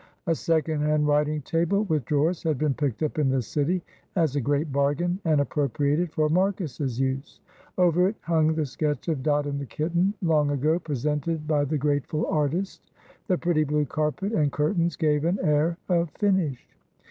[0.25, 3.83] A second hand writing table with drawers had been picked up in the city
[4.15, 7.39] as a great bargain and appropriated for Marcus's use.
[7.77, 11.77] Over it hung the sketch of Dot and the kitten, long ago presented by the
[11.77, 12.89] grateful artist.
[13.27, 16.67] The pretty blue carpet and curtains gave an air of finish.